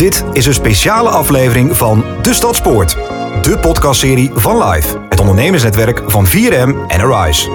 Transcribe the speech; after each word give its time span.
Dit 0.00 0.24
is 0.32 0.46
een 0.46 0.54
speciale 0.54 1.08
aflevering 1.08 1.76
van 1.76 2.04
De 2.22 2.34
Stadspoort. 2.34 2.96
De 3.42 3.58
podcastserie 3.60 4.30
van 4.34 4.68
Live, 4.68 4.98
het 5.08 5.20
ondernemersnetwerk 5.20 6.02
van 6.06 6.26
4M 6.26 6.88
en 6.88 7.00
Arise. 7.00 7.50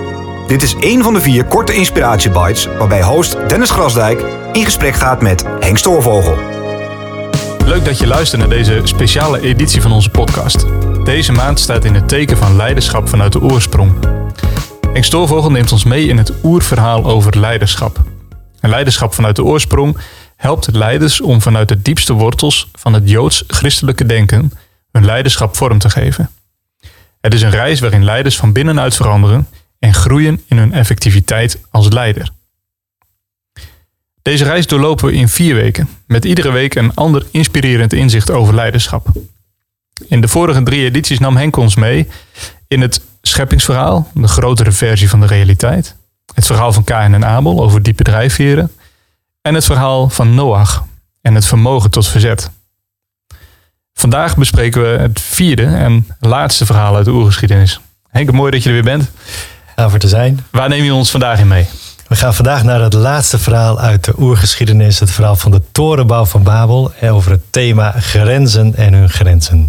Dit 0.48 0.62
is 0.62 0.76
één 0.76 1.04
van 1.04 1.14
de 1.14 1.22
vier 1.22 1.46
korte 1.46 1.74
inspiratiebites 1.74 2.68
waarbij 2.78 3.04
host 3.04 3.50
Dennis 3.50 3.70
Grasdijk 3.70 4.26
in 4.52 4.64
gesprek 4.64 4.94
gaat 4.94 5.22
met 5.22 5.44
Henk 5.60 5.78
Stoorvogel. 5.78 6.38
Leuk 7.66 7.86
dat 7.86 8.00
je 8.00 8.08
luistert 8.08 8.42
naar 8.42 8.50
deze 8.50 8.82
speciale 8.84 9.42
editie 9.42 9.82
van 9.82 9.92
onze 9.92 10.10
podcast. 10.10 10.66
Deze 11.04 11.32
maand 11.32 11.60
staat 11.60 11.86
in 11.86 11.96
het 11.96 12.08
teken 12.08 12.38
van 12.38 12.56
leiderschap 12.56 13.10
vanuit 13.10 13.32
de 13.32 13.42
oorsprong. 13.42 13.94
Henk 14.92 15.06
Stoorvogel 15.06 15.52
neemt 15.52 15.72
ons 15.72 15.84
mee 15.84 16.08
in 16.08 16.18
het 16.18 16.34
oerverhaal 16.44 17.06
over 17.06 17.40
leiderschap. 17.40 18.00
En 18.60 18.70
leiderschap 18.70 19.14
vanuit 19.14 19.36
de 19.36 19.44
oorsprong 19.44 19.98
helpt 20.36 20.74
leiders 20.74 21.22
om 21.22 21.42
vanuit 21.42 21.68
de 21.68 21.82
diepste 21.82 22.14
wortels 22.14 22.70
van 22.74 22.94
het 22.94 23.10
joods-christelijke 23.10 24.06
denken 24.06 24.52
hun 24.92 25.06
leiderschap 25.06 25.56
vorm 25.56 25.80
te 25.80 25.90
geven. 25.90 26.30
Het 27.22 27.34
is 27.34 27.42
een 27.42 27.50
reis 27.50 27.80
waarin 27.80 28.04
leiders 28.04 28.38
van 28.38 28.52
binnenuit 28.52 28.96
veranderen 28.96 29.48
en 29.80 29.94
groeien 29.94 30.42
in 30.48 30.58
hun 30.58 30.74
effectiviteit 30.74 31.62
als 31.72 31.90
leider. 31.90 32.30
Deze 34.22 34.44
reis 34.44 34.68
doorlopen 34.68 35.06
we 35.06 35.14
in 35.14 35.30
vier 35.30 35.56
weken, 35.56 35.90
met 36.08 36.26
iedere 36.26 36.52
week 36.52 36.76
een 36.76 36.94
ander 36.94 37.26
inspirerend 37.32 37.94
inzicht 37.94 38.32
over 38.32 38.56
leiderschap. 38.56 39.08
In 40.08 40.22
de 40.22 40.28
vorige 40.28 40.64
drie 40.64 40.86
edities 40.86 41.20
nam 41.20 41.38
Henk 41.38 41.56
ons 41.56 41.76
mee 41.76 42.08
in 42.68 42.82
het 42.82 43.02
scheppingsverhaal, 43.22 44.12
de 44.14 44.28
grotere 44.28 44.72
versie 44.72 45.10
van 45.10 45.20
de 45.20 45.26
realiteit, 45.26 45.96
het 46.34 46.46
verhaal 46.46 46.74
van 46.74 46.84
Kain 46.84 47.14
en 47.14 47.26
Abel 47.26 47.64
over 47.64 47.84
diepe 47.84 48.04
drijfveren 48.04 48.72
en 49.46 49.54
het 49.54 49.66
verhaal 49.66 50.10
van 50.10 50.36
Noach 50.36 50.86
en 51.22 51.36
het 51.36 51.46
vermogen 51.46 51.90
tot 51.90 52.08
verzet. 52.08 52.50
Vandaag 53.94 54.38
bespreken 54.38 54.82
we 54.82 54.88
het 54.88 55.22
vierde 55.22 55.66
en 55.66 56.08
laatste 56.20 56.66
verhaal 56.66 56.96
uit 56.96 57.06
de 57.06 57.12
oergeschiedenis. 57.12 57.80
Henk, 58.10 58.32
mooi 58.32 58.52
dat 58.52 58.64
je 58.64 58.70
er 58.70 58.76
weer 58.76 58.84
bent. 58.84 59.12
Ja, 59.76 59.90
voor 59.90 60.00
te 60.00 60.08
zijn. 60.08 60.46
Waar 60.52 60.70
neem 60.70 60.84
je 60.84 60.94
ons 60.94 61.12
vandaag 61.12 61.40
in 61.40 61.48
mee? 61.48 61.68
We 62.08 62.16
gaan 62.16 62.34
vandaag 62.34 62.64
naar 62.64 62.82
het 62.82 62.94
laatste 62.94 63.40
verhaal 63.40 63.80
uit 63.80 64.04
de 64.04 64.14
oergeschiedenis. 64.20 65.00
Het 65.00 65.12
verhaal 65.12 65.36
van 65.36 65.52
de 65.52 65.62
torenbouw 65.72 66.26
van 66.26 66.44
Babel. 66.44 66.92
Over 67.02 67.32
het 67.32 67.44
thema 67.50 67.92
grenzen 67.92 68.76
en 68.76 68.94
hun 68.94 69.10
grenzen. 69.10 69.68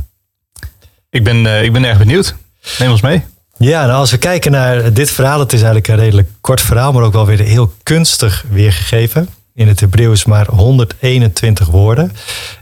Ik 1.11 1.25
ben, 1.25 1.45
uh, 1.45 1.63
ik 1.63 1.73
ben 1.73 1.85
erg 1.85 1.99
benieuwd. 1.99 2.35
Neem 2.79 2.91
ons 2.91 3.01
mee. 3.01 3.25
Ja, 3.57 3.87
nou 3.87 3.99
als 3.99 4.11
we 4.11 4.19
kijken 4.19 4.51
naar 4.51 4.93
dit 4.93 5.11
verhaal. 5.11 5.41
Het 5.41 5.53
is 5.53 5.63
eigenlijk 5.63 5.89
een 5.89 6.05
redelijk 6.05 6.29
kort 6.41 6.61
verhaal. 6.61 6.93
Maar 6.93 7.03
ook 7.03 7.13
wel 7.13 7.27
weer 7.27 7.41
heel 7.41 7.75
kunstig 7.83 8.45
weergegeven. 8.49 9.29
In 9.57 9.69
het 9.69 9.81
Hebreeuws 9.81 10.25
maar 10.25 10.47
121 10.47 11.67
woorden. 11.67 12.13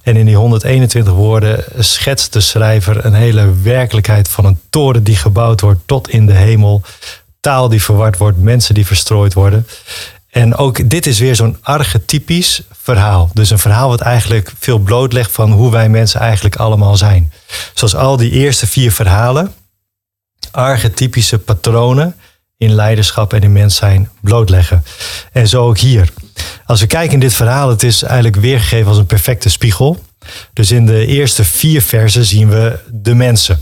En 0.03 0.17
in 0.17 0.27
die 0.27 0.37
121 0.37 1.13
woorden 1.13 1.65
schetst 1.79 2.33
de 2.33 2.41
schrijver 2.41 3.05
een 3.05 3.15
hele 3.15 3.53
werkelijkheid 3.63 4.29
van 4.29 4.45
een 4.45 4.61
toren 4.71 5.05
die 5.05 5.17
gebouwd 5.17 5.61
wordt 5.61 5.81
tot 5.87 6.09
in 6.09 6.27
de 6.27 6.33
hemel. 6.33 6.83
Taal 7.41 7.69
die 7.69 7.83
verward 7.83 8.19
wordt, 8.19 8.39
mensen 8.39 8.75
die 8.75 8.87
verstrooid 8.87 9.35
worden. 9.35 9.67
En 10.31 10.57
ook 10.57 10.91
dit 10.91 11.07
is 11.07 11.19
weer 11.19 11.35
zo'n 11.35 11.57
archetypisch 11.61 12.63
verhaal. 12.73 13.31
Dus 13.33 13.51
een 13.51 13.59
verhaal 13.59 13.89
wat 13.89 14.01
eigenlijk 14.01 14.53
veel 14.59 14.79
blootlegt 14.79 15.33
van 15.33 15.53
hoe 15.53 15.71
wij 15.71 15.89
mensen 15.89 16.21
eigenlijk 16.21 16.57
allemaal 16.57 16.97
zijn. 16.97 17.33
Zoals 17.75 17.95
al 17.95 18.17
die 18.17 18.31
eerste 18.31 18.67
vier 18.67 18.93
verhalen, 18.93 19.53
archetypische 20.51 21.39
patronen 21.39 22.17
in 22.57 22.75
leiderschap 22.75 23.33
en 23.33 23.43
in 23.43 23.53
mens 23.53 23.77
zijn 23.77 24.11
blootleggen. 24.21 24.85
En 25.33 25.49
zo 25.49 25.67
ook 25.67 25.79
hier. 25.79 26.13
Als 26.67 26.81
we 26.81 26.87
kijken 26.87 27.13
in 27.13 27.21
dit 27.21 27.35
verhaal, 27.35 27.69
het 27.69 27.83
is 27.83 28.03
eigenlijk 28.03 28.37
weergegeven 28.37 28.89
als 28.89 28.99
een 28.99 29.07
perfecte 29.07 29.51
spiegel. 29.51 30.05
Dus 30.53 30.71
in 30.71 30.87
de 30.87 31.07
eerste 31.07 31.45
vier 31.45 31.83
versen 31.83 32.25
zien 32.25 32.49
we 32.49 32.79
de 32.93 33.15
mensen. 33.15 33.61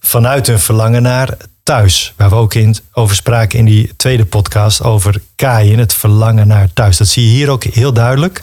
Vanuit 0.00 0.46
hun 0.46 0.58
verlangen 0.58 1.02
naar 1.02 1.36
thuis. 1.62 2.12
Waar 2.16 2.28
we 2.28 2.34
ook 2.34 2.54
in, 2.54 2.76
over 2.92 3.16
spraken 3.16 3.58
in 3.58 3.64
die 3.64 3.92
tweede 3.96 4.24
podcast 4.24 4.82
over 4.82 5.22
Kaaien, 5.36 5.78
het 5.78 5.92
verlangen 5.94 6.46
naar 6.46 6.72
thuis. 6.72 6.96
Dat 6.96 7.08
zie 7.08 7.24
je 7.24 7.30
hier 7.30 7.50
ook 7.50 7.64
heel 7.64 7.92
duidelijk. 7.92 8.40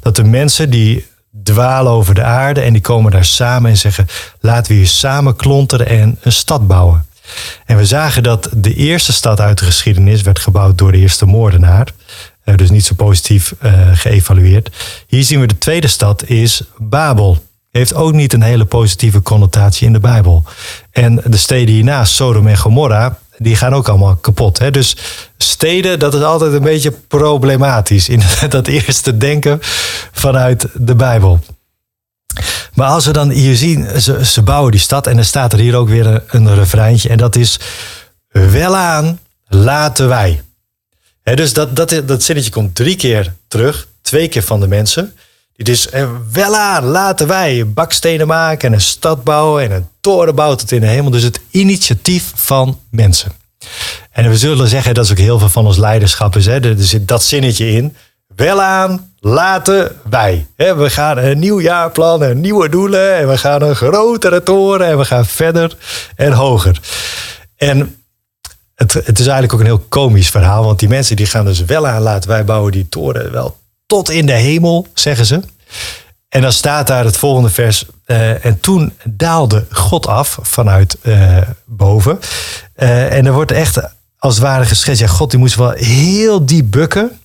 Dat 0.00 0.16
de 0.16 0.24
mensen 0.24 0.70
die 0.70 1.06
dwalen 1.42 1.92
over 1.92 2.14
de 2.14 2.22
aarde 2.22 2.60
en 2.60 2.72
die 2.72 2.82
komen 2.82 3.12
daar 3.12 3.24
samen 3.24 3.70
en 3.70 3.76
zeggen: 3.76 4.06
laten 4.40 4.72
we 4.72 4.78
hier 4.78 4.88
samen 4.88 5.36
klonteren 5.36 5.86
en 5.86 6.18
een 6.20 6.32
stad 6.32 6.66
bouwen. 6.66 7.06
En 7.64 7.76
we 7.76 7.86
zagen 7.86 8.22
dat 8.22 8.48
de 8.52 8.74
eerste 8.74 9.12
stad 9.12 9.40
uit 9.40 9.58
de 9.58 9.64
geschiedenis 9.64 10.22
werd 10.22 10.38
gebouwd 10.38 10.78
door 10.78 10.92
de 10.92 10.98
eerste 10.98 11.26
moordenaar. 11.26 11.88
Uh, 12.48 12.56
dus 12.56 12.70
niet 12.70 12.84
zo 12.84 12.94
positief 12.94 13.54
uh, 13.62 13.72
geëvalueerd. 13.92 14.70
Hier 15.06 15.24
zien 15.24 15.40
we 15.40 15.46
de 15.46 15.58
tweede 15.58 15.86
stad 15.86 16.24
is 16.24 16.62
Babel. 16.76 17.42
Heeft 17.70 17.94
ook 17.94 18.12
niet 18.12 18.32
een 18.32 18.42
hele 18.42 18.64
positieve 18.64 19.22
connotatie 19.22 19.86
in 19.86 19.92
de 19.92 20.00
Bijbel. 20.00 20.44
En 20.90 21.20
de 21.24 21.36
steden 21.36 21.74
hiernaast, 21.74 22.14
Sodom 22.14 22.46
en 22.46 22.56
Gomorra, 22.56 23.18
die 23.38 23.56
gaan 23.56 23.74
ook 23.74 23.88
allemaal 23.88 24.16
kapot. 24.16 24.58
Hè? 24.58 24.70
Dus 24.70 24.96
steden, 25.36 25.98
dat 25.98 26.14
is 26.14 26.22
altijd 26.22 26.52
een 26.52 26.62
beetje 26.62 26.90
problematisch 26.90 28.08
in 28.08 28.22
dat 28.48 28.66
eerste 28.66 29.16
denken 29.16 29.58
vanuit 30.12 30.68
de 30.74 30.94
Bijbel. 30.94 31.40
Maar 32.74 32.88
als 32.88 33.06
we 33.06 33.12
dan 33.12 33.30
hier 33.30 33.56
zien, 33.56 34.00
ze, 34.24 34.42
bouwen 34.42 34.70
die 34.70 34.80
stad 34.80 35.06
en 35.06 35.18
er 35.18 35.24
staat 35.24 35.52
er 35.52 35.58
hier 35.58 35.76
ook 35.76 35.88
weer 35.88 36.06
een, 36.06 36.22
een 36.28 36.54
refreintje. 36.54 37.08
En 37.08 37.18
dat 37.18 37.36
is, 37.36 37.60
welaan 38.28 39.18
laten 39.46 40.08
wij. 40.08 40.42
Dus 41.36 41.52
dat, 41.52 41.76
dat, 41.76 42.02
dat 42.04 42.22
zinnetje 42.22 42.50
komt 42.50 42.74
drie 42.74 42.96
keer 42.96 43.34
terug, 43.48 43.88
twee 44.02 44.28
keer 44.28 44.42
van 44.42 44.60
de 44.60 44.68
mensen. 44.68 45.14
Dus, 45.56 45.88
welaan 46.32 46.84
laten 46.84 47.26
wij 47.26 47.66
bakstenen 47.66 48.26
maken 48.26 48.68
en 48.68 48.74
een 48.74 48.80
stad 48.80 49.24
bouwen 49.24 49.62
en 49.64 49.70
een 49.70 49.88
toren 50.00 50.34
bouwen 50.34 50.58
tot 50.58 50.72
in 50.72 50.80
de 50.80 50.86
hemel. 50.86 51.10
Dus 51.10 51.22
het 51.22 51.40
initiatief 51.50 52.32
van 52.34 52.80
mensen. 52.90 53.32
En 54.10 54.28
we 54.28 54.36
zullen 54.36 54.68
zeggen, 54.68 54.94
dat 54.94 55.04
is 55.04 55.10
ook 55.10 55.18
heel 55.18 55.38
veel 55.38 55.48
van 55.48 55.66
ons 55.66 55.76
leiderschap 55.76 56.36
is. 56.36 56.46
Hè, 56.46 56.60
er 56.60 56.74
zit 56.78 57.08
dat 57.08 57.22
zinnetje 57.22 57.70
in. 57.70 57.96
Welaan 58.36 59.12
laten 59.20 59.96
wij. 60.10 60.46
We 60.56 60.90
gaan 60.90 61.18
een 61.18 61.38
nieuw 61.38 61.60
jaarplan 61.60 62.22
en 62.22 62.40
nieuwe 62.40 62.68
doelen. 62.68 63.16
En 63.16 63.28
we 63.28 63.38
gaan 63.38 63.62
een 63.62 63.76
grotere 63.76 64.42
toren 64.42 64.86
en 64.86 64.98
we 64.98 65.04
gaan 65.04 65.26
verder 65.26 65.76
en 66.16 66.32
hoger. 66.32 66.80
En 67.56 67.96
het, 68.78 68.92
het 68.92 69.18
is 69.18 69.26
eigenlijk 69.26 69.52
ook 69.52 69.60
een 69.60 69.66
heel 69.66 69.86
komisch 69.88 70.30
verhaal. 70.30 70.64
Want 70.64 70.78
die 70.78 70.88
mensen 70.88 71.16
die 71.16 71.26
gaan 71.26 71.44
dus 71.44 71.64
wel 71.64 71.86
aan 71.86 72.02
laten 72.02 72.30
wij 72.30 72.44
bouwen 72.44 72.72
die 72.72 72.88
toren 72.88 73.32
wel 73.32 73.58
tot 73.86 74.10
in 74.10 74.26
de 74.26 74.32
hemel, 74.32 74.86
zeggen 74.94 75.26
ze. 75.26 75.40
En 76.28 76.42
dan 76.42 76.52
staat 76.52 76.86
daar 76.86 77.04
het 77.04 77.16
volgende 77.16 77.50
vers. 77.50 77.84
Uh, 78.06 78.44
en 78.44 78.60
toen 78.60 78.92
daalde 79.04 79.66
God 79.70 80.06
af 80.06 80.38
vanuit 80.42 80.98
uh, 81.02 81.38
boven. 81.64 82.18
Uh, 82.76 83.12
en 83.12 83.26
er 83.26 83.32
wordt 83.32 83.52
echt 83.52 83.80
als 84.18 84.34
het 84.34 84.44
ware 84.44 84.64
geschetst. 84.64 85.00
Ja, 85.00 85.08
God 85.08 85.30
die 85.30 85.38
moest 85.38 85.54
wel 85.54 85.70
heel 85.70 86.46
diep 86.46 86.70
bukken 86.70 87.20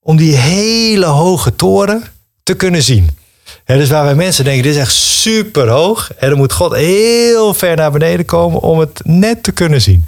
om 0.00 0.16
die 0.16 0.36
hele 0.36 1.06
hoge 1.06 1.56
toren 1.56 2.04
te 2.42 2.54
kunnen 2.54 2.82
zien. 2.82 3.18
Dus 3.64 3.88
waar 3.88 4.04
wij 4.04 4.14
mensen 4.14 4.44
denken, 4.44 4.62
dit 4.62 4.74
is 4.74 4.80
echt 4.80 4.94
super 4.94 5.68
hoog. 5.68 6.10
En 6.14 6.28
dan 6.28 6.38
moet 6.38 6.52
God 6.52 6.74
heel 6.74 7.54
ver 7.54 7.76
naar 7.76 7.90
beneden 7.90 8.24
komen 8.24 8.60
om 8.60 8.78
het 8.78 9.00
net 9.04 9.42
te 9.42 9.52
kunnen 9.52 9.82
zien. 9.82 10.06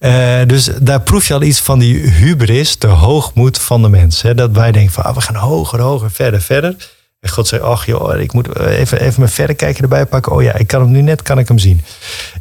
Uh, 0.00 0.40
dus 0.46 0.70
daar 0.80 1.00
proef 1.00 1.28
je 1.28 1.34
al 1.34 1.42
iets 1.42 1.60
van 1.60 1.78
die 1.78 1.98
hubris, 1.98 2.78
de 2.78 2.86
hoogmoed 2.86 3.58
van 3.58 3.82
de 3.82 3.88
mens. 3.88 4.22
dat 4.34 4.50
wij 4.50 4.72
denken 4.72 4.92
van, 4.92 5.04
ah, 5.04 5.14
we 5.14 5.20
gaan 5.20 5.34
hoger, 5.34 5.80
hoger, 5.80 6.10
verder, 6.10 6.40
verder. 6.40 6.76
En 7.20 7.30
God 7.30 7.48
zei, 7.48 7.62
ach 7.62 7.86
joh, 7.86 8.20
ik 8.20 8.32
moet 8.32 8.58
even, 8.58 9.00
even 9.00 9.20
mijn 9.20 9.32
verrekijker 9.32 9.82
erbij 9.82 10.06
pakken. 10.06 10.32
Oh 10.32 10.42
ja, 10.42 10.54
ik 10.54 10.66
kan 10.66 10.80
hem 10.80 10.90
nu 10.90 11.02
net, 11.02 11.22
kan 11.22 11.38
ik 11.38 11.48
hem 11.48 11.58
zien. 11.58 11.84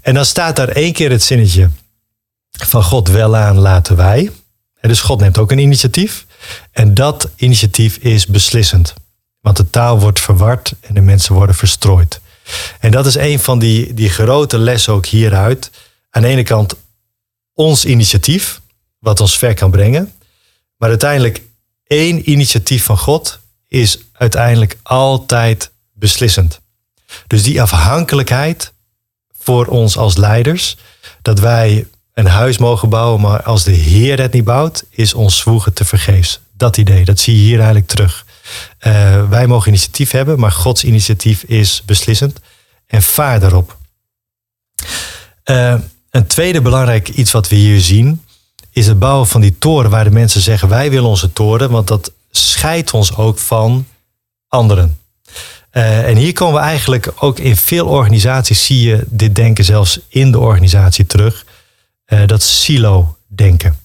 En 0.01 0.13
dan 0.13 0.25
staat 0.25 0.55
daar 0.55 0.67
één 0.67 0.93
keer 0.93 1.11
het 1.11 1.23
zinnetje 1.23 1.69
van 2.51 2.83
God 2.83 3.07
wel 3.09 3.35
aan 3.35 3.57
laten 3.57 3.95
wij. 3.95 4.31
Dus 4.81 5.01
God 5.01 5.19
neemt 5.19 5.37
ook 5.37 5.51
een 5.51 5.59
initiatief. 5.59 6.25
En 6.71 6.93
dat 6.93 7.29
initiatief 7.35 7.97
is 7.97 8.25
beslissend. 8.25 8.93
Want 9.41 9.57
de 9.57 9.69
taal 9.69 9.99
wordt 9.99 10.19
verward 10.19 10.73
en 10.81 10.93
de 10.93 11.01
mensen 11.01 11.35
worden 11.35 11.55
verstrooid. 11.55 12.21
En 12.79 12.91
dat 12.91 13.05
is 13.05 13.15
een 13.15 13.39
van 13.39 13.59
die, 13.59 13.93
die 13.93 14.09
grote 14.09 14.57
lessen 14.57 14.93
ook 14.93 15.05
hieruit. 15.05 15.71
Aan 16.09 16.21
de 16.21 16.27
ene 16.27 16.43
kant 16.43 16.75
ons 17.53 17.85
initiatief, 17.85 18.61
wat 18.99 19.19
ons 19.19 19.37
ver 19.37 19.53
kan 19.53 19.71
brengen. 19.71 20.13
Maar 20.77 20.89
uiteindelijk 20.89 21.41
één 21.87 22.29
initiatief 22.29 22.83
van 22.83 22.97
God 22.97 23.39
is 23.67 23.99
uiteindelijk 24.11 24.77
altijd 24.83 25.71
beslissend. 25.93 26.59
Dus 27.27 27.43
die 27.43 27.61
afhankelijkheid 27.61 28.73
voor 29.39 29.65
ons 29.65 29.97
als 29.97 30.17
leiders, 30.17 30.77
dat 31.21 31.39
wij 31.39 31.87
een 32.13 32.25
huis 32.25 32.57
mogen 32.57 32.89
bouwen, 32.89 33.21
maar 33.21 33.43
als 33.43 33.63
de 33.63 33.71
Heer 33.71 34.19
het 34.19 34.33
niet 34.33 34.43
bouwt, 34.43 34.85
is 34.89 35.13
ons 35.13 35.37
zwoegen 35.37 35.73
te 35.73 35.85
vergeefs. 35.85 36.39
Dat 36.53 36.77
idee, 36.77 37.05
dat 37.05 37.19
zie 37.19 37.35
je 37.35 37.41
hier 37.41 37.57
eigenlijk 37.57 37.87
terug. 37.87 38.25
Uh, 38.87 39.29
wij 39.29 39.47
mogen 39.47 39.67
initiatief 39.67 40.11
hebben, 40.11 40.39
maar 40.39 40.51
Gods 40.51 40.83
initiatief 40.83 41.43
is 41.43 41.83
beslissend. 41.85 42.39
En 42.87 43.01
vaar 43.01 43.39
daarop. 43.39 43.77
Uh, 45.45 45.75
een 46.09 46.27
tweede 46.27 46.61
belangrijk 46.61 47.09
iets 47.09 47.31
wat 47.31 47.49
we 47.49 47.55
hier 47.55 47.81
zien, 47.81 48.23
is 48.71 48.87
het 48.87 48.99
bouwen 48.99 49.27
van 49.27 49.41
die 49.41 49.57
toren 49.57 49.89
waar 49.89 50.03
de 50.03 50.11
mensen 50.11 50.41
zeggen 50.41 50.69
wij 50.69 50.89
willen 50.89 51.09
onze 51.09 51.33
toren, 51.33 51.69
want 51.69 51.87
dat 51.87 52.11
scheidt 52.31 52.91
ons 52.91 53.15
ook 53.15 53.39
van 53.39 53.87
anderen. 54.47 54.99
Uh, 55.71 56.07
en 56.07 56.17
hier 56.17 56.33
komen 56.33 56.61
we 56.61 56.67
eigenlijk 56.67 57.11
ook 57.15 57.39
in 57.39 57.57
veel 57.57 57.87
organisaties 57.87 58.65
zie 58.65 58.87
je 58.87 59.03
dit 59.07 59.35
denken 59.35 59.65
zelfs 59.65 59.99
in 60.07 60.31
de 60.31 60.39
organisatie 60.39 61.05
terug. 61.05 61.45
Dat 62.25 62.43
silo-denken. 62.43 63.79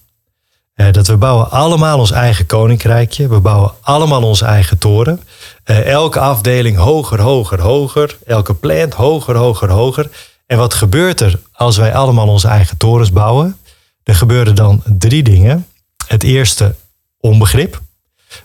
Uh, 0.75 0.91
dat 0.91 1.07
we 1.07 1.17
bouwen 1.17 1.51
allemaal 1.51 1.99
ons 1.99 2.11
eigen 2.11 2.45
koninkrijkje. 2.45 3.27
We 3.27 3.39
bouwen 3.39 3.73
allemaal 3.81 4.23
onze 4.23 4.45
eigen 4.45 4.77
toren. 4.77 5.21
elke 5.63 6.19
afdeling 6.19 6.77
hoger, 6.77 7.21
hoger, 7.21 7.61
hoger. 7.61 8.17
Elke 8.25 8.53
plant 8.53 8.93
hoger, 8.93 9.35
hoger, 9.35 9.69
hoger. 9.69 10.09
En 10.45 10.57
wat 10.57 10.73
gebeurt 10.73 11.21
er 11.21 11.39
als 11.51 11.77
wij 11.77 11.93
allemaal 11.93 12.27
onze 12.27 12.47
eigen 12.47 12.77
torens 12.77 13.11
bouwen? 13.11 13.57
Er 14.03 14.15
gebeuren 14.15 14.55
dan 14.55 14.83
drie 14.85 15.23
dingen. 15.23 15.67
Het 16.07 16.23
eerste, 16.23 16.75
onbegrip. 17.19 17.81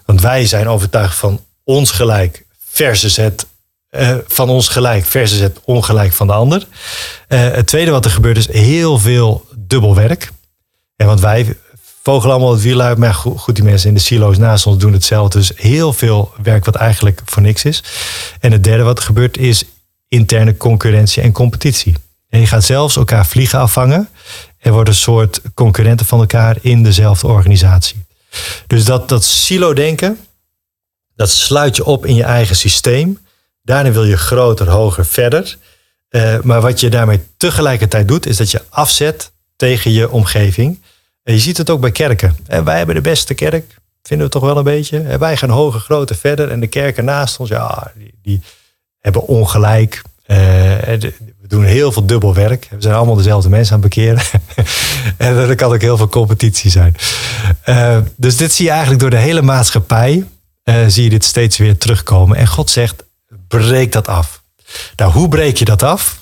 Want 0.04 0.20
wij 0.20 0.46
zijn 0.46 0.68
overtuigd 0.68 1.16
van 1.16 1.44
ons 1.64 1.90
gelijk 1.90 2.44
versus 2.58 3.16
het 3.16 3.46
uh, 3.90 4.16
van 4.26 4.48
ons 4.48 4.68
gelijk 4.68 5.04
versus 5.04 5.38
het 5.38 5.60
ongelijk 5.64 6.12
van 6.12 6.26
de 6.26 6.32
ander. 6.32 6.66
Het 7.28 7.66
tweede 7.66 7.90
wat 7.90 8.04
er 8.04 8.10
gebeurt 8.10 8.36
is 8.36 8.52
heel 8.52 8.98
veel 8.98 9.46
dubbel 9.56 9.94
werk. 9.94 10.32
En 10.96 11.06
want 11.06 11.20
wij 11.20 11.56
vogelen 12.02 12.34
allemaal 12.34 12.52
het 12.52 12.62
wiel 12.62 12.80
uit, 12.80 12.98
maar 12.98 13.14
goed, 13.14 13.54
die 13.54 13.64
mensen 13.64 13.88
in 13.88 13.94
de 13.94 14.00
silo's 14.00 14.38
naast 14.38 14.66
ons 14.66 14.78
doen 14.78 14.92
hetzelfde. 14.92 15.38
Dus 15.38 15.52
heel 15.54 15.92
veel 15.92 16.32
werk 16.42 16.64
wat 16.64 16.74
eigenlijk 16.74 17.20
voor 17.24 17.42
niks 17.42 17.64
is. 17.64 17.82
En 18.40 18.52
het 18.52 18.64
derde 18.64 18.82
wat 18.82 18.98
er 18.98 19.04
gebeurt 19.04 19.38
is 19.38 19.64
interne 20.08 20.56
concurrentie 20.56 21.22
en 21.22 21.32
competitie. 21.32 21.94
En 22.28 22.40
je 22.40 22.46
gaat 22.46 22.64
zelfs 22.64 22.96
elkaar 22.96 23.26
vliegen 23.26 23.58
afvangen. 23.58 24.08
Er 24.58 24.72
worden 24.72 24.94
een 24.94 25.00
soort 25.00 25.40
concurrenten 25.54 26.06
van 26.06 26.20
elkaar 26.20 26.56
in 26.60 26.82
dezelfde 26.82 27.26
organisatie. 27.26 28.04
Dus 28.66 28.84
dat, 28.84 29.08
dat 29.08 29.24
silo-denken, 29.24 30.18
dat 31.16 31.30
sluit 31.30 31.76
je 31.76 31.84
op 31.84 32.06
in 32.06 32.14
je 32.14 32.22
eigen 32.22 32.56
systeem. 32.56 33.18
Daarin 33.62 33.92
wil 33.92 34.04
je 34.04 34.16
groter, 34.16 34.68
hoger, 34.68 35.06
verder. 35.06 35.58
Uh, 36.10 36.40
maar 36.40 36.60
wat 36.60 36.80
je 36.80 36.90
daarmee 36.90 37.20
tegelijkertijd 37.36 38.08
doet, 38.08 38.26
is 38.26 38.36
dat 38.36 38.50
je 38.50 38.62
afzet 38.68 39.32
tegen 39.56 39.92
je 39.92 40.10
omgeving. 40.10 40.82
En 41.22 41.34
je 41.34 41.40
ziet 41.40 41.56
het 41.56 41.70
ook 41.70 41.80
bij 41.80 41.92
kerken. 41.92 42.36
En 42.46 42.64
wij 42.64 42.76
hebben 42.76 42.94
de 42.94 43.00
beste 43.00 43.34
kerk, 43.34 43.74
vinden 44.02 44.26
we 44.26 44.32
toch 44.32 44.42
wel 44.42 44.56
een 44.56 44.64
beetje. 44.64 45.00
En 45.00 45.18
wij 45.18 45.36
gaan 45.36 45.50
hoger, 45.50 45.80
groter, 45.80 46.16
verder. 46.16 46.50
En 46.50 46.60
de 46.60 46.66
kerken 46.66 47.04
naast 47.04 47.38
ons, 47.38 47.48
ja, 47.48 47.92
die, 47.96 48.14
die 48.22 48.42
hebben 48.98 49.26
ongelijk. 49.26 50.02
Uh, 50.26 50.36
we 50.36 51.48
doen 51.48 51.64
heel 51.64 51.92
veel 51.92 52.06
dubbel 52.06 52.34
werk. 52.34 52.68
We 52.70 52.82
zijn 52.82 52.94
allemaal 52.94 53.14
dezelfde 53.14 53.48
mensen 53.48 53.74
aan 53.74 53.80
het 53.80 53.88
bekeren. 53.88 54.22
en 55.16 55.36
er 55.36 55.54
kan 55.54 55.72
ook 55.72 55.80
heel 55.80 55.96
veel 55.96 56.08
competitie 56.08 56.70
zijn. 56.70 56.94
Dus 58.16 58.36
dit 58.36 58.52
zie 58.52 58.64
je 58.64 58.70
eigenlijk 58.70 59.00
door 59.00 59.10
de 59.10 59.16
hele 59.16 59.42
maatschappij 59.42 60.24
zie 60.86 61.02
je 61.02 61.10
dit 61.10 61.24
steeds 61.24 61.56
weer 61.56 61.78
terugkomen. 61.78 62.36
En 62.36 62.46
God 62.46 62.70
zegt, 62.70 63.02
breek 63.48 63.92
dat 63.92 64.08
af. 64.08 64.42
Nou, 64.96 65.12
hoe 65.12 65.28
breek 65.28 65.56
je 65.56 65.64
dat 65.64 65.82
af? 65.82 66.18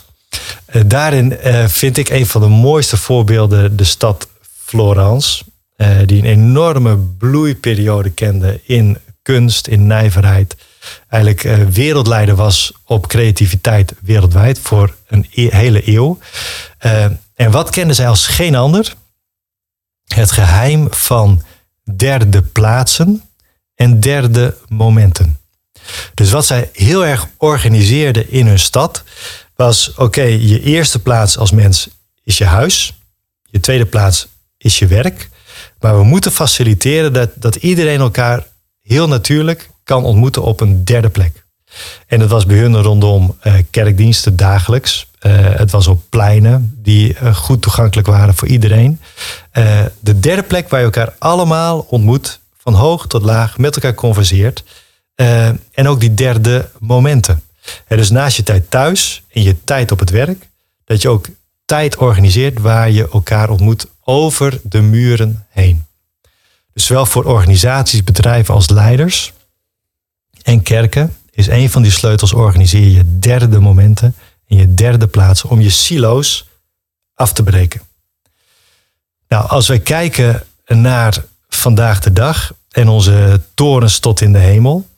Daarin 0.87 1.39
vind 1.67 1.97
ik 1.97 2.09
een 2.09 2.27
van 2.27 2.41
de 2.41 2.49
mooiste 2.49 2.97
voorbeelden 2.97 3.77
de 3.77 3.85
stad 3.85 4.29
Florence. 4.69 5.45
die 6.07 6.19
een 6.19 6.25
enorme 6.25 6.97
bloeiperiode 6.97 8.11
kende 8.11 8.61
in 8.65 8.99
kunst, 9.23 9.67
in 9.67 9.87
nijverheid. 9.87 10.57
Eigenlijk 11.09 11.71
wereldleider 11.73 12.35
was 12.35 12.73
op 12.85 13.07
creativiteit 13.07 13.95
wereldwijd 14.01 14.59
voor 14.59 14.95
een 15.07 15.27
e 15.31 15.49
hele 15.57 15.89
eeuw. 15.89 16.19
en 17.35 17.51
wat 17.51 17.71
kenden 17.71 17.97
zij 17.97 18.09
als 18.09 18.27
geen 18.27 18.55
ander? 18.55 18.95
Het 20.15 20.31
geheim 20.31 20.87
van 20.91 21.43
derde 21.97 22.43
plaatsen 22.43 23.23
en 23.75 24.01
derde 24.01 24.57
momenten. 24.69 25.39
Dus 26.15 26.31
wat 26.31 26.47
zij 26.47 26.71
heel 26.73 27.07
erg 27.07 27.27
organiseerden 27.37 28.31
in 28.31 28.47
hun 28.47 28.59
stad 28.59 29.05
was: 29.57 29.95
oké, 29.95 30.23
je 30.23 30.63
eerste 30.63 30.99
plaats 30.99 31.39
als 31.39 31.51
mens 31.51 31.89
is 32.25 32.39
je 32.39 32.45
huis, 32.45 32.95
je 33.45 33.61
tweede 33.61 33.87
plaats 33.87 34.29
is 34.59 34.79
je 34.79 34.87
werk. 34.87 35.29
Maar 35.81 35.97
we 35.97 36.05
moeten 36.05 36.33
faciliteren 36.33 37.13
dat, 37.13 37.31
dat 37.35 37.57
iedereen 37.57 38.01
elkaar 38.01 38.47
heel 38.83 39.09
natuurlijk 39.09 39.71
kan 39.85 40.05
ontmoeten 40.05 40.43
op 40.43 40.61
een 40.61 40.85
derde 40.85 41.09
plek. 41.09 41.47
En 42.07 42.19
dat 42.19 42.29
was 42.31 42.47
bij 42.47 42.57
hun 42.57 42.83
rondom 42.83 43.37
uh, 43.47 43.55
kerkdiensten 43.71 44.37
dagelijks. 44.37 45.07
Uh, 45.23 45.33
het 45.41 45.71
was 45.71 45.87
op 45.87 46.03
pleinen 46.09 46.79
die 46.83 47.17
uh, 47.23 47.35
goed 47.35 47.63
toegankelijk 47.63 48.09
waren 48.09 48.35
voor 48.35 48.49
iedereen. 48.49 49.01
de 50.01 50.21
derde 50.21 50.43
plek 50.43 50.69
waar 50.69 50.79
je 50.79 50.85
elkaar 50.85 51.15
allemaal 51.19 51.79
ontmoet 51.79 52.41
van 52.57 52.75
hoog 52.75 53.07
tot 53.07 53.23
laag 53.23 53.59
met 53.59 53.75
elkaar 53.75 53.95
converseert. 53.95 54.65
En 55.73 55.89
ook 55.89 56.01
die 56.01 56.15
derde 56.15 56.69
momenten. 56.79 57.43
dus 57.89 58.11
naast 58.11 58.37
je 58.37 58.43
tijd 58.43 58.71
thuis 58.71 59.23
en 59.33 59.43
je 59.43 59.65
tijd 59.65 59.93
op 59.93 59.99
het 59.99 60.11
werk, 60.11 60.49
dat 60.85 61.03
je 61.03 61.09
ook 61.09 61.27
tijd 61.65 61.97
organiseert 61.97 62.61
waar 62.61 62.91
je 62.91 63.09
elkaar 63.09 63.51
ontmoet 63.51 63.87
over 64.11 64.61
de 64.63 64.81
muren 64.81 65.47
heen. 65.49 65.87
Dus 66.73 66.87
zowel 66.87 67.07
voor 67.07 67.25
organisaties, 67.25 68.05
bedrijven 68.05 68.55
als 68.55 68.69
leiders 68.69 69.33
en 70.43 70.63
kerken 70.63 71.17
is 71.31 71.47
een 71.47 71.71
van 71.71 71.83
die 71.83 71.91
sleutels 71.91 72.33
organiseer 72.33 72.89
je 72.89 73.19
derde 73.19 73.61
momenten 73.61 74.15
en 74.47 74.57
je 74.57 74.75
derde 74.75 75.07
plaatsen 75.07 75.49
om 75.49 75.61
je 75.61 75.71
silo's 75.71 76.49
af 77.15 77.33
te 77.33 77.43
breken. 77.43 77.81
Nou, 79.29 79.49
als 79.49 79.69
wij 79.69 79.81
kijken 79.81 80.45
naar 80.67 81.25
vandaag 81.49 82.01
de 82.01 82.13
dag 82.13 82.53
en 82.71 82.89
onze 82.89 83.41
torens 83.55 83.99
tot 83.99 84.21
in 84.21 84.33
de 84.33 84.39
hemel. 84.39 84.89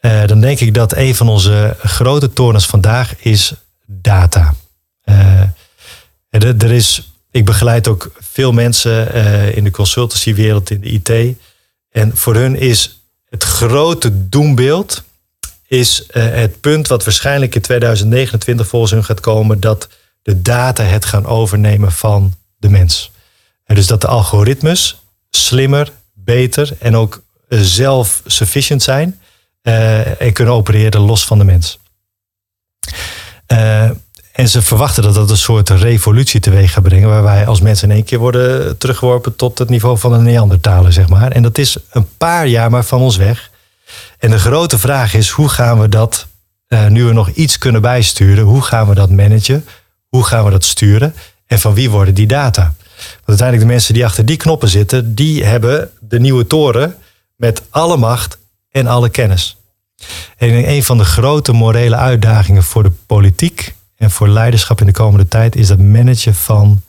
Uh, 0.00 0.26
dan 0.26 0.40
denk 0.40 0.60
ik 0.60 0.74
dat 0.74 0.96
een 0.96 1.14
van 1.14 1.28
onze 1.28 1.76
grote 1.78 2.32
torens 2.32 2.66
vandaag 2.66 3.16
is 3.16 3.54
data. 3.86 4.54
Uh, 5.04 5.42
er 6.30 6.70
is, 6.70 7.12
ik 7.30 7.44
begeleid 7.44 7.88
ook 7.88 8.12
veel 8.18 8.52
mensen 8.52 9.16
uh, 9.16 9.56
in 9.56 9.64
de 9.64 9.70
consultancywereld, 9.70 10.70
in 10.70 10.80
de 10.80 10.88
IT. 10.88 11.36
En 11.90 12.16
voor 12.16 12.34
hun 12.34 12.56
is 12.56 13.02
het 13.28 13.42
grote 13.42 14.28
doembeeld 14.28 15.02
is 15.66 16.04
het 16.12 16.60
punt 16.60 16.88
wat 16.88 17.04
waarschijnlijk 17.04 17.54
in 17.54 17.60
2029 17.60 18.66
volgens 18.66 18.92
hun 18.92 19.04
gaat 19.04 19.20
komen, 19.20 19.60
dat 19.60 19.88
de 20.22 20.42
data 20.42 20.82
het 20.82 21.04
gaan 21.04 21.26
overnemen 21.26 21.92
van 21.92 22.34
de 22.56 22.68
mens. 22.68 23.10
En 23.64 23.74
dus 23.74 23.86
dat 23.86 24.00
de 24.00 24.06
algoritmes 24.06 25.00
slimmer, 25.30 25.92
beter 26.12 26.76
en 26.78 26.96
ook 26.96 27.22
zelf-sufficient 27.48 28.82
zijn 28.82 29.20
uh, 29.62 30.20
en 30.20 30.32
kunnen 30.32 30.54
opereren 30.54 31.00
los 31.00 31.24
van 31.24 31.38
de 31.38 31.44
mens. 31.44 31.78
Uh, 33.52 33.90
en 34.40 34.48
ze 34.48 34.62
verwachten 34.62 35.02
dat 35.02 35.14
dat 35.14 35.30
een 35.30 35.36
soort 35.36 35.70
revolutie 35.70 36.40
teweeg 36.40 36.72
gaat 36.72 36.82
brengen, 36.82 37.08
waar 37.08 37.22
wij 37.22 37.46
als 37.46 37.60
mensen 37.60 37.88
in 37.88 37.94
één 37.94 38.04
keer 38.04 38.18
worden 38.18 38.78
teruggeworpen 38.78 39.36
tot 39.36 39.58
het 39.58 39.68
niveau 39.68 39.98
van 39.98 40.12
een 40.12 40.22
Neandertaler, 40.22 40.92
zeg 40.92 41.08
maar. 41.08 41.30
En 41.30 41.42
dat 41.42 41.58
is 41.58 41.76
een 41.90 42.08
paar 42.16 42.46
jaar 42.46 42.70
maar 42.70 42.84
van 42.84 43.00
ons 43.00 43.16
weg. 43.16 43.50
En 44.18 44.30
de 44.30 44.38
grote 44.38 44.78
vraag 44.78 45.14
is, 45.14 45.28
hoe 45.28 45.48
gaan 45.48 45.80
we 45.80 45.88
dat, 45.88 46.26
uh, 46.68 46.86
nu 46.86 47.04
we 47.04 47.12
nog 47.12 47.28
iets 47.28 47.58
kunnen 47.58 47.80
bijsturen, 47.80 48.44
hoe 48.44 48.62
gaan 48.62 48.88
we 48.88 48.94
dat 48.94 49.10
managen? 49.10 49.64
Hoe 50.08 50.24
gaan 50.24 50.44
we 50.44 50.50
dat 50.50 50.64
sturen? 50.64 51.14
En 51.46 51.58
van 51.58 51.74
wie 51.74 51.90
worden 51.90 52.14
die 52.14 52.26
data? 52.26 52.74
Want 52.96 53.26
uiteindelijk 53.26 53.68
de 53.68 53.72
mensen 53.72 53.94
die 53.94 54.04
achter 54.04 54.24
die 54.24 54.36
knoppen 54.36 54.68
zitten, 54.68 55.14
die 55.14 55.44
hebben 55.44 55.90
de 56.00 56.20
nieuwe 56.20 56.46
toren 56.46 56.96
met 57.36 57.62
alle 57.70 57.96
macht 57.96 58.38
en 58.70 58.86
alle 58.86 59.08
kennis. 59.08 59.56
En 60.36 60.70
een 60.70 60.84
van 60.84 60.98
de 60.98 61.04
grote 61.04 61.52
morele 61.52 61.96
uitdagingen 61.96 62.62
voor 62.62 62.82
de 62.82 62.92
politiek 63.06 63.74
en 64.00 64.10
voor 64.10 64.28
leiderschap 64.28 64.80
in 64.80 64.86
de 64.86 64.92
komende 64.92 65.28
tijd 65.28 65.56
is 65.56 65.68
het 65.68 65.78
managen 65.78 66.34
van 66.34 66.82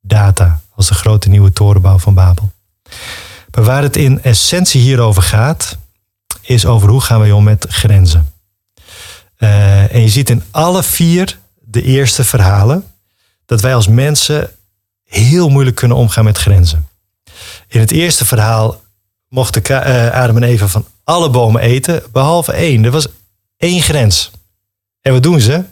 data 0.00 0.60
als 0.74 0.88
de 0.88 0.94
grote 0.94 1.28
nieuwe 1.28 1.52
torenbouw 1.52 1.98
van 1.98 2.14
Babel. 2.14 2.52
Maar 3.54 3.64
waar 3.64 3.82
het 3.82 3.96
in 3.96 4.22
essentie 4.22 4.80
hierover 4.80 5.22
gaat, 5.22 5.78
is 6.40 6.66
over 6.66 6.88
hoe 6.88 7.00
gaan 7.00 7.20
wij 7.20 7.30
om 7.30 7.44
met 7.44 7.66
grenzen. 7.68 8.32
Uh, 9.38 9.94
en 9.94 10.00
je 10.00 10.08
ziet 10.08 10.30
in 10.30 10.42
alle 10.50 10.82
vier 10.82 11.38
de 11.60 11.82
eerste 11.82 12.24
verhalen 12.24 12.84
dat 13.46 13.60
wij 13.60 13.74
als 13.74 13.88
mensen 13.88 14.50
heel 15.04 15.48
moeilijk 15.48 15.76
kunnen 15.76 15.96
omgaan 15.96 16.24
met 16.24 16.38
grenzen. 16.38 16.88
In 17.68 17.80
het 17.80 17.90
eerste 17.90 18.24
verhaal 18.24 18.82
mochten 19.28 19.62
uh, 19.70 20.10
Adam 20.10 20.36
en 20.36 20.42
Eva 20.42 20.68
van 20.68 20.86
alle 21.04 21.30
bomen 21.30 21.60
eten, 21.60 22.02
behalve 22.12 22.52
één. 22.52 22.84
Er 22.84 22.90
was 22.90 23.06
één 23.56 23.82
grens. 23.82 24.30
En 25.00 25.12
wat 25.12 25.22
doen 25.22 25.40
ze? 25.40 25.64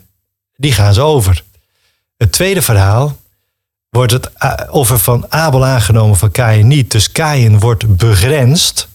Die 0.60 0.72
gaan 0.72 0.94
ze 0.94 1.00
over. 1.00 1.44
Het 2.16 2.32
tweede 2.32 2.62
verhaal 2.62 3.16
wordt 3.88 4.12
het 4.12 4.30
eh, 4.34 4.52
offer 4.70 4.98
van 4.98 5.26
Abel 5.28 5.64
aangenomen 5.64 6.16
van 6.16 6.30
Kain 6.30 6.66
niet. 6.66 6.90
Dus 6.90 7.12
Kain 7.12 7.58
wordt 7.58 7.96
begrensd. 7.96 8.88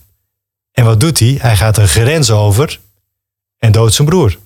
En 0.71 0.85
wat 0.85 0.99
doet 0.99 1.19
hij? 1.19 1.37
Hij 1.41 1.55
gaat 1.55 1.77
een 1.77 1.87
grens 1.87 2.31
over 2.31 2.79
en 3.57 3.71
doodt 3.71 3.93
zijn 3.93 4.07
broer. 4.07 4.37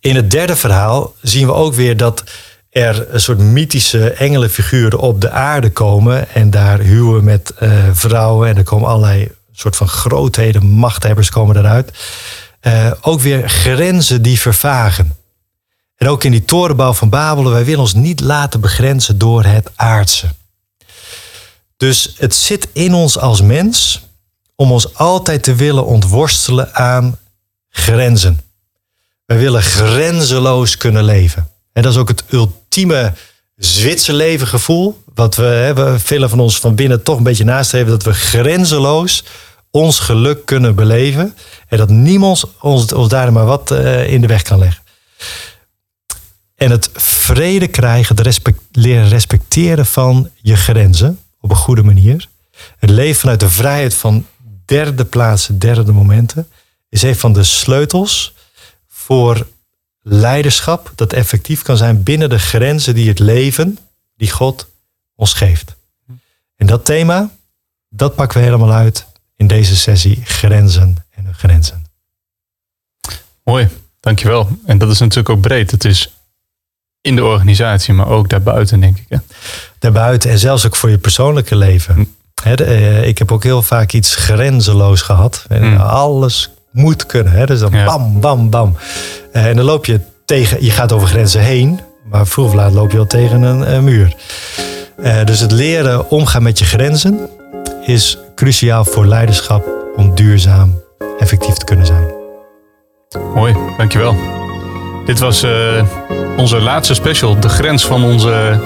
In 0.00 0.16
het 0.16 0.30
derde 0.30 0.56
verhaal 0.56 1.14
zien 1.22 1.46
we 1.46 1.52
ook 1.52 1.74
weer 1.74 1.96
dat 1.96 2.24
er 2.70 3.14
een 3.14 3.20
soort 3.20 3.38
mythische 3.38 4.10
engelenfiguren 4.10 4.98
op 4.98 5.20
de 5.20 5.30
aarde 5.30 5.70
komen. 5.70 6.28
En 6.34 6.50
daar 6.50 6.78
huwen 6.78 7.24
met 7.24 7.52
uh, 7.60 7.88
vrouwen. 7.92 8.48
En 8.48 8.56
er 8.56 8.64
komen 8.64 8.88
allerlei 8.88 9.30
soort 9.52 9.76
van 9.76 9.88
grootheden, 9.88 10.66
machthebbers 10.66 11.30
komen 11.30 11.56
eruit. 11.56 11.92
eh, 12.60 12.92
ook 13.00 13.20
weer 13.20 13.48
grenzen 13.48 14.22
die 14.22 14.40
vervagen. 14.40 15.17
En 15.98 16.08
ook 16.08 16.24
in 16.24 16.30
die 16.30 16.44
torenbouw 16.44 16.92
van 16.92 17.08
Babel, 17.08 17.50
wij 17.50 17.64
willen 17.64 17.80
ons 17.80 17.94
niet 17.94 18.20
laten 18.20 18.60
begrenzen 18.60 19.18
door 19.18 19.44
het 19.44 19.70
aardse. 19.74 20.28
Dus 21.76 22.14
het 22.16 22.34
zit 22.34 22.68
in 22.72 22.94
ons 22.94 23.18
als 23.18 23.40
mens 23.40 24.02
om 24.54 24.72
ons 24.72 24.94
altijd 24.94 25.42
te 25.42 25.54
willen 25.54 25.86
ontworstelen 25.86 26.74
aan 26.74 27.18
grenzen. 27.68 28.40
Wij 29.24 29.38
willen 29.38 29.62
grenzeloos 29.62 30.76
kunnen 30.76 31.04
leven. 31.04 31.48
En 31.72 31.82
dat 31.82 31.92
is 31.92 31.98
ook 31.98 32.08
het 32.08 32.24
ultieme 32.28 33.12
Zwitserleven 33.56 34.46
gevoel. 34.46 35.02
Wat 35.14 35.36
we 35.36 35.44
hebben, 35.44 36.00
velen 36.00 36.30
van 36.30 36.40
ons 36.40 36.58
van 36.58 36.74
binnen 36.74 37.02
toch 37.02 37.16
een 37.16 37.22
beetje 37.22 37.44
nastreven. 37.44 37.90
Dat 37.90 38.02
we 38.02 38.12
grenzeloos 38.12 39.24
ons 39.70 39.98
geluk 39.98 40.46
kunnen 40.46 40.74
beleven. 40.74 41.36
En 41.68 41.78
dat 41.78 41.88
niemand 41.88 42.44
ons, 42.60 42.92
ons 42.92 43.08
daar 43.08 43.32
maar 43.32 43.46
wat 43.46 43.70
uh, 43.70 44.12
in 44.12 44.20
de 44.20 44.26
weg 44.26 44.42
kan 44.42 44.58
leggen. 44.58 44.82
En 46.58 46.70
het 46.70 46.90
vrede 46.94 47.68
krijgen, 47.68 48.16
het 48.16 48.24
respect, 48.24 48.60
leren 48.72 49.08
respecteren 49.08 49.86
van 49.86 50.30
je 50.34 50.56
grenzen 50.56 51.18
op 51.40 51.50
een 51.50 51.56
goede 51.56 51.82
manier. 51.82 52.28
Het 52.78 52.90
leven 52.90 53.20
vanuit 53.20 53.40
de 53.40 53.50
vrijheid 53.50 53.94
van 53.94 54.26
derde 54.64 55.04
plaatsen, 55.04 55.58
derde 55.58 55.92
momenten, 55.92 56.48
is 56.88 57.02
een 57.02 57.16
van 57.16 57.32
de 57.32 57.42
sleutels 57.42 58.34
voor 58.88 59.46
leiderschap 60.02 60.92
dat 60.94 61.12
effectief 61.12 61.62
kan 61.62 61.76
zijn 61.76 62.02
binnen 62.02 62.28
de 62.28 62.38
grenzen 62.38 62.94
die 62.94 63.08
het 63.08 63.18
leven, 63.18 63.78
die 64.16 64.30
God 64.30 64.68
ons 65.14 65.32
geeft. 65.32 65.76
En 66.56 66.66
dat 66.66 66.84
thema, 66.84 67.30
dat 67.88 68.14
pakken 68.14 68.38
we 68.38 68.44
helemaal 68.44 68.72
uit 68.72 69.06
in 69.36 69.46
deze 69.46 69.76
sessie 69.76 70.20
grenzen 70.24 70.96
en 71.10 71.34
grenzen. 71.34 71.86
Mooi, 73.44 73.68
dankjewel. 74.00 74.48
En 74.64 74.78
dat 74.78 74.90
is 74.90 74.98
natuurlijk 74.98 75.28
ook 75.28 75.40
breed. 75.40 75.70
Het 75.70 75.84
is 75.84 76.12
in 77.08 77.16
de 77.16 77.24
organisatie, 77.24 77.94
maar 77.94 78.08
ook 78.08 78.28
daarbuiten, 78.28 78.80
denk 78.80 78.98
ik. 78.98 79.04
Hè? 79.08 79.16
Daarbuiten 79.78 80.30
en 80.30 80.38
zelfs 80.38 80.66
ook 80.66 80.76
voor 80.76 80.90
je 80.90 80.98
persoonlijke 80.98 81.56
leven. 81.56 81.94
Hm. 81.94 82.04
Eh, 82.44 83.06
ik 83.06 83.18
heb 83.18 83.32
ook 83.32 83.42
heel 83.42 83.62
vaak 83.62 83.92
iets 83.92 84.16
grenzeloos 84.16 85.02
gehad. 85.02 85.44
Hm. 85.48 85.76
Alles 85.76 86.50
moet 86.70 87.06
kunnen. 87.06 87.32
Hè? 87.32 87.46
Dus 87.46 87.60
dan 87.60 87.70
bam, 87.70 88.20
bam, 88.20 88.50
bam. 88.50 88.76
Eh, 89.32 89.46
en 89.46 89.56
dan 89.56 89.64
loop 89.64 89.86
je 89.86 90.00
tegen, 90.24 90.64
je 90.64 90.70
gaat 90.70 90.92
over 90.92 91.08
grenzen 91.08 91.40
heen, 91.40 91.80
maar 92.10 92.26
vroeg 92.26 92.46
of 92.46 92.54
laat 92.54 92.72
loop 92.72 92.90
je 92.90 92.98
al 92.98 93.06
tegen 93.06 93.42
een, 93.42 93.84
muur. 93.84 94.14
Uh, 94.98 95.24
dus 95.24 95.40
het 95.40 95.52
leren 95.52 96.10
omgaan 96.10 96.42
met 96.42 96.58
je 96.58 96.64
grenzen 96.64 97.28
is 97.84 98.18
cruciaal 98.34 98.84
voor 98.84 99.06
leiderschap 99.06 99.66
om 99.96 100.14
duurzaam 100.14 100.80
effectief 101.18 101.54
te 101.54 101.64
kunnen 101.64 101.86
zijn. 101.86 102.06
Mooi, 103.34 103.56
dankjewel. 103.76 104.37
Dit 105.08 105.18
was 105.18 105.44
uh, 105.44 105.50
onze 106.36 106.60
laatste 106.60 106.94
special, 106.94 107.40
de 107.40 107.48
grens 107.48 107.86
van 107.86 108.04
onze 108.04 108.60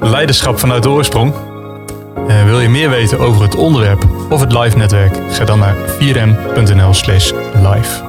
leiderschap 0.00 0.58
vanuit 0.58 0.82
de 0.82 0.88
oorsprong. 0.88 1.34
Uh, 2.28 2.44
wil 2.44 2.60
je 2.60 2.68
meer 2.68 2.90
weten 2.90 3.18
over 3.18 3.42
het 3.42 3.54
onderwerp 3.54 4.06
of 4.28 4.40
het 4.40 4.52
live 4.52 4.76
netwerk? 4.76 5.18
Ga 5.30 5.44
dan 5.44 5.58
naar 5.58 5.74
4m.nl/slash 5.74 7.32
live. 7.54 8.02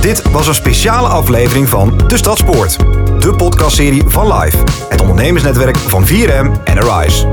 Dit 0.00 0.30
was 0.30 0.46
een 0.46 0.54
speciale 0.54 1.08
aflevering 1.08 1.68
van 1.68 1.98
De 2.08 2.16
Stadspoort, 2.16 2.76
de 3.18 3.34
podcastserie 3.36 4.02
van 4.06 4.38
Live, 4.38 4.56
het 4.88 5.00
ondernemersnetwerk 5.00 5.76
van 5.76 6.06
4M 6.06 6.62
en 6.64 6.78
Arise. 6.78 7.26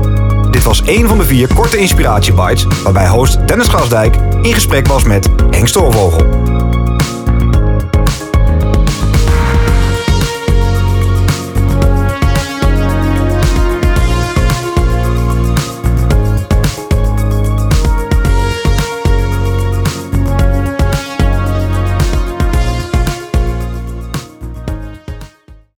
Dit 0.50 0.62
was 0.62 0.82
een 0.86 1.08
van 1.08 1.18
de 1.18 1.24
vier 1.24 1.54
korte 1.54 1.76
inspiratiebites 1.76 2.66
waarbij 2.82 3.08
host 3.08 3.48
Dennis 3.48 3.68
Grasdijk 3.68 4.16
in 4.42 4.54
gesprek 4.54 4.86
was 4.86 5.02
met 5.02 5.28
Henk 5.50 5.68
Stoorvogel. 5.68 6.42